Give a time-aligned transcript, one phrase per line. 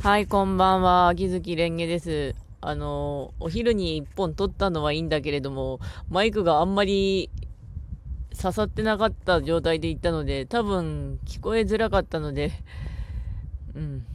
[0.00, 1.08] はい、こんばんは。
[1.08, 2.36] 秋月蓮華です。
[2.60, 7.30] あの、お昼に一本撮ったのはいいんだけれども、マイクがあんまり
[8.30, 12.52] 刺さってなかった状態で行ったので、多分聞こえづらかったので、
[13.74, 14.06] うん。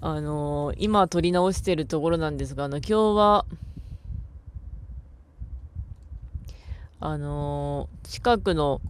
[0.00, 3.46] あの今撮り直してるところなんですが、あの、今日は、
[6.98, 8.80] あの近くの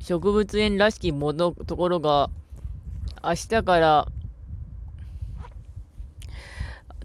[0.00, 2.30] 植物園らしきものところが、
[3.22, 4.08] 明日から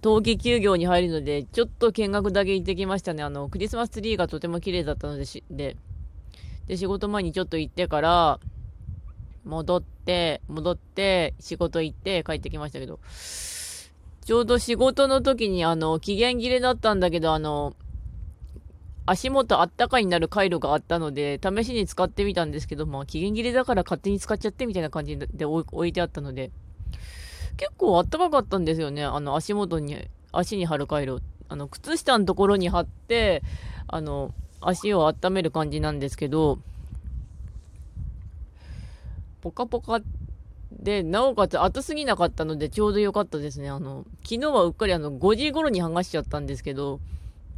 [0.05, 3.23] 冬季休業に入るので、ちょっと見学だけ行ってきましたね。
[3.23, 5.77] あの、クリスマスツリーがとても綺麗だったので、で、
[6.67, 8.39] で、仕事前にちょっと行ってから、
[9.45, 13.00] 戻って、戻って、仕事行って帰ってきましたけど、
[14.25, 17.75] ちょうど仕事の時にあの、期限切れだったんだけど、あの、
[19.05, 26.52] 足元あったかになる回路があったので、試しに使ってみたんですけど、まあ、期限切れだから勝手に使っちゃってみたいな感じで置いてあったので、
[27.58, 29.03] 結構あったかかったんですよね。
[29.03, 29.97] あの、足元に、
[30.31, 31.22] 足に貼る回路。
[31.47, 33.44] あの、靴下のところに貼って、
[33.88, 36.59] あの、足を温める感じなんですけど、
[39.42, 40.02] ポカポカ
[40.72, 43.69] で、なおかつ暑すぎなかったのでちょうど良かったですね。
[43.69, 47.00] あの、昨日はうっかりあの、5時頃に剥がしちゃったんですけど、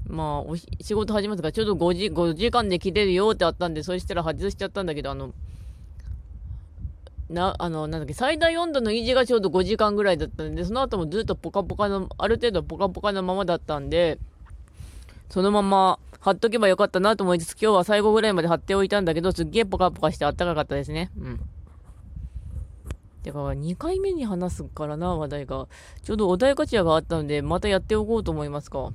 [0.08, 5.34] まあ、お仕事始まったからちょうど5時、5時間で切れるよってあったんで、そしたら外しちゃったんだけど、あの、
[7.30, 14.18] な、あの、なんだっけ、最大温度の維持がちょうど5時間ぐらいだったんで、その後もずっとポカポカの、ある程度ポカポカのままだったんで、
[15.30, 21.12] そのまま貼っとけばよかったなと思いつつ、今日は最後ぐらいまで貼っておいたんだけど、すっげえポカポカしてあったかかったですね。
[21.20, 21.40] うん。
[23.24, 25.68] てか、2回目に話すからな、話題が。
[26.04, 28.94] ちょうどお題ガチャがあったので、またやっておこうと思いますか。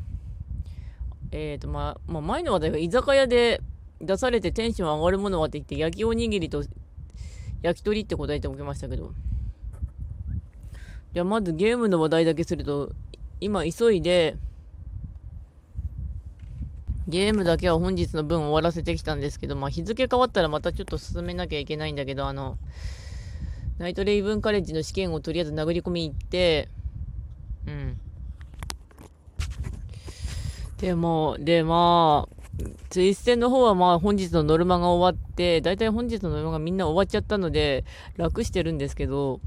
[1.33, 3.61] えっ、ー、と、まあ、まあ、前の話題が居酒屋で
[4.01, 6.63] 出されてテンション上がるものはって言って、焼きおにぎりと
[7.63, 9.13] 焼き鳥って答えておきましたけど。
[11.15, 12.93] じゃあ、まずゲームの話題だけすると、
[13.41, 14.37] 今急いで、
[17.09, 22.59] ゲームだけは本日の分終わらせてきたんですけど、まあ日付変わったらまたちょっと進めなきゃいけないんだけど、あの、
[23.79, 26.69] ナイトレイブンカレッジの試験をとりあえず殴り込み行って、
[27.67, 27.99] うん。
[30.83, 32.37] でも、で、まあ、
[32.91, 37.85] ツイステの方はまあ本日のノルマが終わって、だいたい本日のノルマがみんな終わっちゃったので、
[38.17, 39.39] 楽してるんですけど、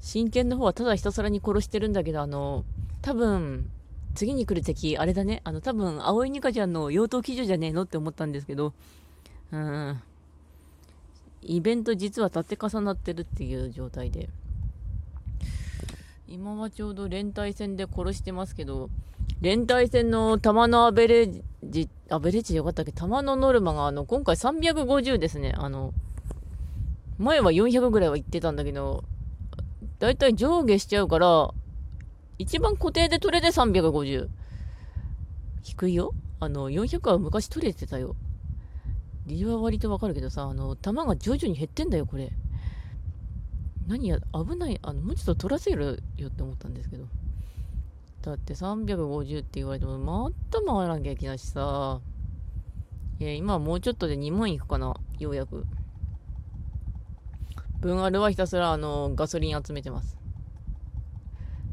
[0.00, 2.64] 真剣の方はただひたすらに殺してるんだけど、あの、
[3.02, 3.70] 多分、
[4.16, 7.82] 次に来る敵、あれだね、あの、多分、葵ニカちゃんの妖刀騎乗じゃねえの？
[7.82, 8.72] って思ったんですけど、
[9.52, 10.02] うん、
[11.42, 14.28] イベント実は立て重なってるっていう状態で、
[16.26, 18.90] 今はちょうど連帯戦で殺してますけど、
[19.42, 22.92] 連帯戦の弾のアベレージ、アベレージでよかったっけ？
[22.92, 25.52] 弾のノルマが、あの、今回350ですね。
[25.56, 25.92] あの、
[27.18, 29.02] 前は400ぐらいは言ってたんだけど、
[29.98, 31.50] だいたい上下しちゃうから、
[32.38, 34.28] 一番固定で取れて350。
[35.62, 38.14] 低いよあの、400は昔取れてたよ。
[39.26, 42.30] 理由は割とわかるけどさ、あの、弾が徐々に減ってんだよ、これ。
[43.88, 47.06] 何や、危ない、あの、もうちょっと取らせるよって思ったんですけど。
[48.22, 52.00] だって350って言われても、また回らなきゃいけないしさ。
[53.18, 54.94] いや、今はもうちょっとで2万いくかな。
[55.18, 55.66] ようやく。
[57.80, 60.16] 分あるはひたすら、あの、ガソリン集めてます。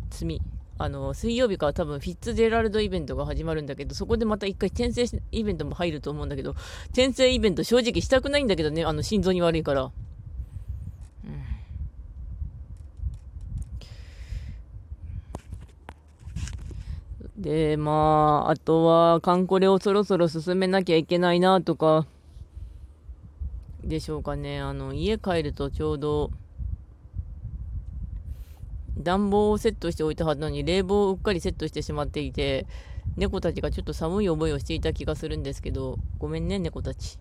[0.09, 0.41] 積み。
[0.79, 6.55] あの、水曜日から多分フィッツジェラルドイベントが始まるんだけど、そこでまた一回転生イベントも入ると思うんだけど、
[6.87, 9.91] 転生イベント正直したくないんだけどね、あの、心臓に悪いから。
[17.39, 22.05] で、まあ、あとは、カンコレをそろそろ進めなきゃいけないなとか、
[23.81, 24.59] でしょうかね。
[24.59, 26.31] あの、家帰るとちょうど、
[28.97, 32.67] 暖房をセットしておいたはずなのに、冷房をうっかりセットしてしまっていて、
[33.15, 37.19] 猫たちがちょっと寒い思いをしていた気がするんですけど、ごめんね、猫たち。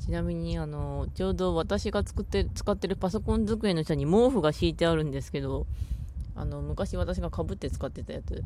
[0.00, 5.66] ちなみに、あの、ちょうど私が作って、使ってるパソコン机の下に毛布が敷いてあるんですけど、
[6.34, 8.42] あの、昔私がかぶって使ってたやつ。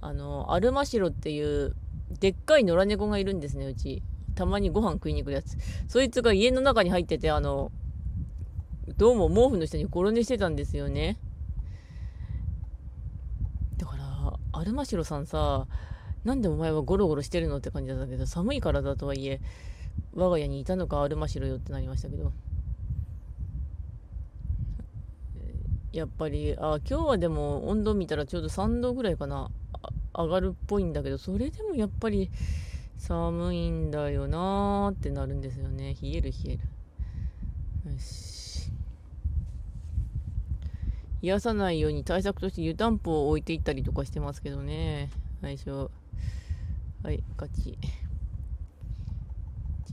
[0.00, 1.74] あの、アルマシロっていう、
[2.20, 4.02] でっかい野良猫がいるんですね、うち。
[4.34, 5.56] たまにご飯食いに行くやつ。
[5.88, 7.72] そいつが家の中に入ってて、あの、
[8.98, 11.18] どうも毛布の下に転んでしてたんですよね。
[13.78, 15.66] だから、アルマシロさんさ、
[16.24, 19.40] なんでお前はゴロゴロしてるのって感じだったけど、寒いからだとはいえ、
[20.12, 22.32] 我が家にいたのかアルマシロよってなりましたけど。
[25.94, 29.48] やっぱり、あ、今日はでも温度見たらちょうど3度ぐらいかな。
[30.12, 32.30] 上がるっぽいんだけど、それでもやっぱり
[32.96, 35.94] 寒いんだよなーってなるんですよね。
[36.02, 37.92] 冷える冷える。
[37.92, 38.72] よし。
[41.22, 45.10] 癒さないように対策として湯たんぽを置いていったりとかしてますけどね。
[45.40, 45.90] 最初。
[47.04, 47.78] はい、勝ち。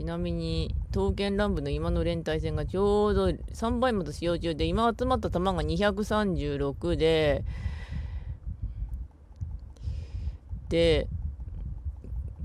[0.01, 7.43] ちなみに、刀剣乱舞の今の連帯戦がちょうど3倍まで使用中で、今集まった弾が236で、
[10.69, 11.07] で、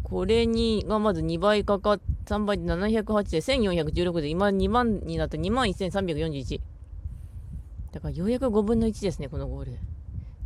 [0.03, 6.61] これに、がまず2倍かかっ、3倍で708で1416で、今2万になって21,341。
[7.93, 9.79] だからようやく5分の1ですね、このゴール。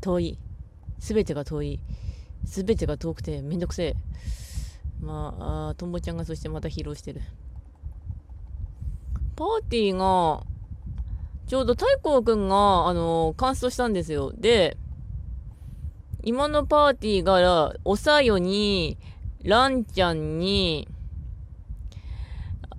[0.00, 0.38] 遠い。
[1.00, 1.80] すべてが遠い。
[2.46, 3.96] すべてが遠くてめんどくせえ。
[5.00, 7.20] まあ、あとんぼちゃんがそしてまた披露してる。
[9.36, 10.44] パーティーが、
[11.46, 14.32] ちょうど太閤くんが、あのー、カンストしたんですよ。
[14.36, 14.76] で、
[16.22, 18.98] 今のパーティーが、おさよに、
[19.42, 20.86] ランちゃんに、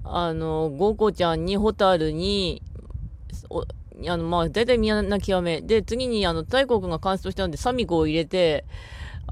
[0.04, 2.62] あの、ゴコちゃんに、ホタルに、
[4.08, 5.62] あの、まあ、大体みんな極め。
[5.62, 8.66] で、次に、あの、太閤くんがカンストしたんで、サミコを入れて、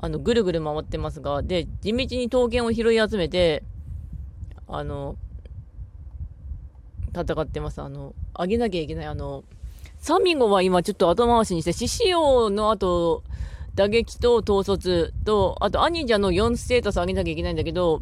[0.02, 3.64] あの、ぐるぐる回ってますが、で、地道に刀剣を拾い集めて、
[4.68, 5.18] あの、
[7.14, 7.82] 戦ってます。
[7.82, 9.06] あの、あげなきゃいけない。
[9.08, 9.44] あの、
[9.98, 13.24] サミゴは今ちょっと後回しにして、獅子王の後、
[13.76, 18.02] 打撃と統率と、あとアニジャの4ステータス上げなきゃいけないんだけど、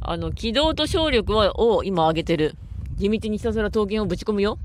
[0.00, 2.56] あの、機動と勝力は、を今上げてる。
[2.96, 4.58] 地道にひたすら刀剣をぶち込むよ。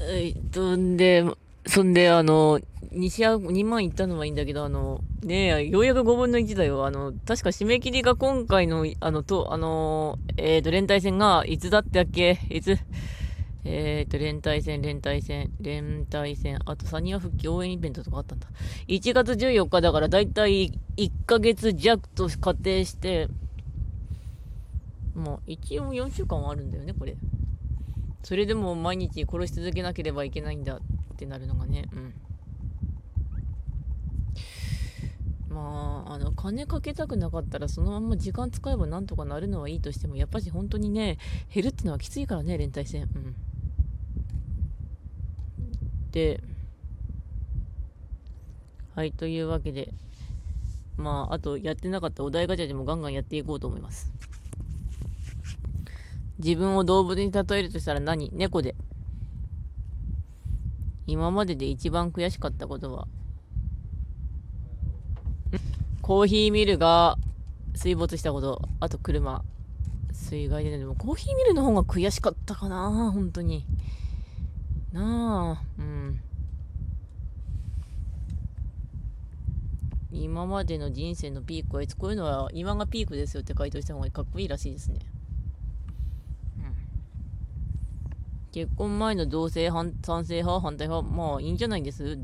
[0.00, 1.24] えっと、んで、
[1.68, 2.60] そんで、あの、
[2.92, 6.86] 西屋2万いったのはいいんだけど、あの、ねえ、ようやく5分の1だよ。
[6.86, 12.38] あの、確か締め切りが今回の、あの、と、あの、えっ、ー、と、連帯戦が、いつだったっけ？
[12.48, 12.78] いつ、
[13.66, 18.48] えっ、ー、と、連帯戦、連帯戦、連帯戦、あとサニア復帰応援イベントとかあったんだ。
[18.86, 23.28] 1月14日だから、だいたい1ヶ月弱と仮定して、
[25.14, 27.14] まあ、一応4週間はあるんだよね、これ。
[28.22, 30.80] それでも毎日殺し続けなければいけないんだ
[31.18, 32.14] ってなるのがね、うん。
[35.52, 41.18] まあ、あの、金かけたくなかったら、そのまま時間使えばなんとかなるのはいいとしても、やっぱし本当にね、
[41.52, 43.02] 減るってのはきついからね、連帯戦。
[43.02, 43.34] うん。
[46.12, 46.40] で、
[48.94, 49.92] はい、というわけで、
[50.96, 54.12] まあ、あとやってなかったお題ガチャでもガンガンやっていこうと思います。
[56.38, 58.30] 自分を動物に例えるとしたら何？
[58.32, 58.76] 猫で。
[61.08, 63.08] 今までで一番悔しかったことは？
[66.02, 67.16] コーヒーミルが
[67.74, 68.68] 水没したこと。
[68.78, 69.42] あと車。
[70.12, 70.78] 水害でね。
[70.78, 73.64] でもコーヒーミルの方が悔しかったかな本当に。
[74.92, 76.20] なあ、うん。
[80.12, 84.98] 今までの人生のピークはいつこういうのは今がピークですよって回答した方がかっこいいらしいですね。
[88.58, 92.18] 結婚前の同性反賛成派反対派まあいいんじゃないです？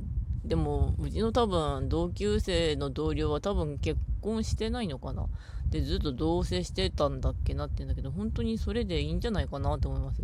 [0.44, 5.26] でもうちの多分同級生の同僚は多分結婚してないのかな？
[5.70, 10.22] でずっと同棲してたんだっけなって言うんだけど本当にそれでいいんじゃないかなと思います。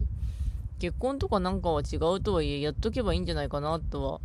[0.80, 4.20] 結婚とかなんかは違うとはいえやっとけばいいんじゃないかなとは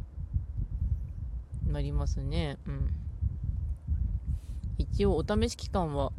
[1.71, 2.57] なりますね。
[2.65, 2.89] うん。
[4.79, 6.11] 一応お試し期間は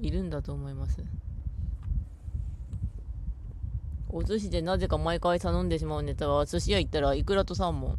[0.00, 1.04] いるんだと思います。
[4.10, 7.98] お寿司でなぜか毎回頼んでしまうネタは、寿司屋行ったらイクラとサーモン。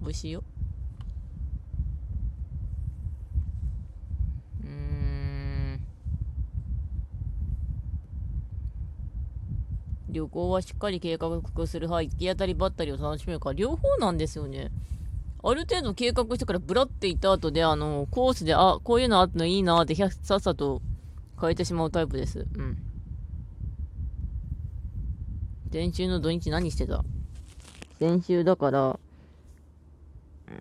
[0.00, 0.42] 美味しいよ。
[4.62, 5.80] うーん。
[10.08, 14.70] 旅行はしっかり計画する派、行き当たりばったりを楽しめるか、両方なんですよね。
[15.44, 20.80] ある程度計画してからブラって行った後で、あの、コースで、あ、こういうのあったのいいなってさっさと
[21.38, 22.46] 変えてしまうタイプです。
[22.54, 22.87] うん。
[25.70, 27.04] 先週の土日何してた？
[27.98, 28.98] 先週だから、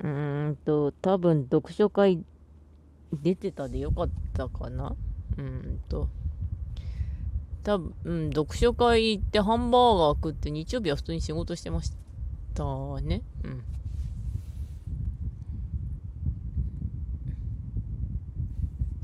[0.03, 2.23] うーんと、多分読書会
[3.13, 4.95] 出てたでよかったかな？
[5.37, 6.09] うーんと、
[7.63, 11.93] 多分、うん、読書会行ってハンバーガー食って日曜日は普通に仕事してまし
[12.53, 12.63] た
[13.01, 13.21] ね。
[13.43, 13.63] うん。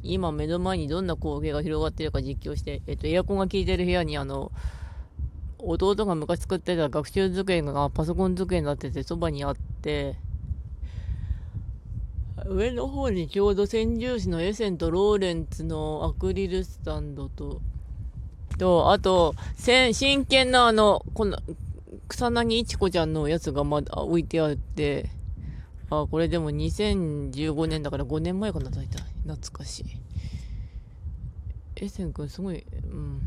[0.05, 4.51] 今目の前にどんな光景が広がってるか実況して、えっと、エアコンが効いてる部屋にあの、
[5.65, 10.15] 弟が昔作ってた学習机がパソコン机になっててそばにあって、
[12.46, 17.62] 上の方にちょうど洗重視のエセンとローレンツのアクリルスタンドと、
[18.58, 21.38] と、あと、真剣なあの、この、
[22.08, 25.10] 草薙いちこちゃんのやつがまだ置いてあって、
[25.89, 29.03] あ、これでも2015年だから5年前かな、大体。
[29.25, 29.86] 懐かしい。
[31.75, 33.22] エセン君すごい、うん。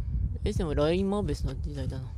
[0.45, 2.16] エセンはラインマーベスな時代だな。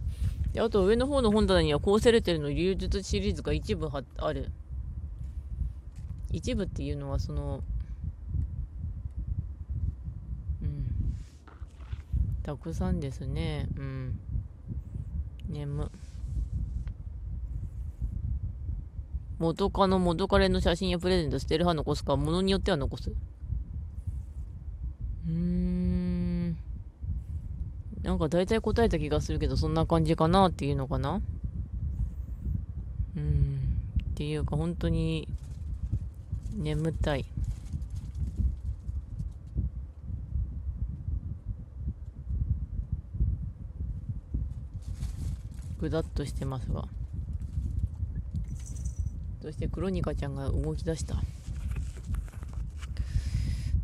[0.58, 4.50] で、あと上の方の本棚にはコーセルテルの流術シリーズが一部はある。
[6.32, 7.62] 一部っていうのはその、
[10.60, 10.88] うん。
[12.42, 13.68] たくさんですね。
[13.76, 14.18] うん。
[15.48, 15.88] 眠。
[19.38, 23.10] 元カノ元カレの写真やプレゼント捨てる派残すか、ものによっては残す。
[23.10, 25.87] うーん。
[28.08, 31.20] なんか大体答えた気がするけど、そんな感じかなっていうのかな？
[33.14, 33.60] うん。
[34.12, 35.28] っていうか、本当に、
[36.56, 37.26] 眠たい。
[45.78, 46.86] ぐだっとしてますが。
[49.42, 51.16] そしてクロニカちゃんが動き出した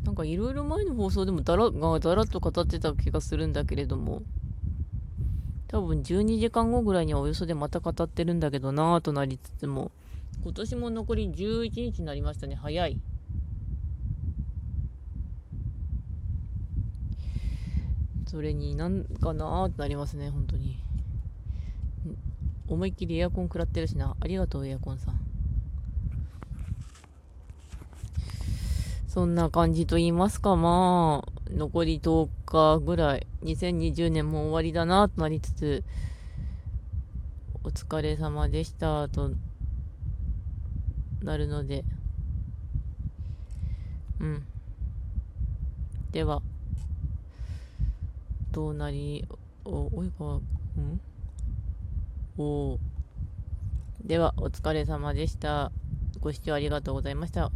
[0.05, 4.21] なんかいろいろ前の放送でもだらがだらっと語ってた気がするんだけれども。
[5.67, 9.91] 多分12時間後ぐらいにはおよそでまた語ってるんだけどなぁとなりつつも。
[10.43, 12.55] 今年も残り11日になりましたね。
[12.55, 12.99] 早い。
[18.27, 20.77] それになんかなーってなりますね本当に。
[22.67, 24.15] 思いっきりエアコン食らってるしな。
[24.19, 25.24] ありがとうエアコンさん。
[29.15, 35.85] そんな感じと言いますか、まあ、残り10日ぐらい、2020年も終わりだな、となりつつ、
[37.63, 39.31] お疲れ様でした、と
[41.23, 41.85] なるので、
[44.19, 44.45] うん。
[46.11, 46.41] では、
[48.51, 49.25] どうなり、
[49.63, 50.41] お、おいか、ん？
[52.37, 52.79] お
[54.03, 55.71] では、お疲れ様でした。
[56.19, 57.49] ご視聴ありがとうございました。